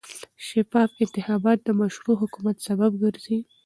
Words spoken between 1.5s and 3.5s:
د مشروع حکومت سبب ګرځي